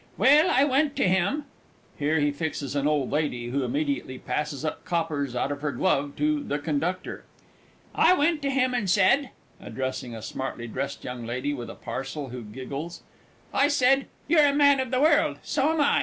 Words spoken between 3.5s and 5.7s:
immediately passes up coppers out of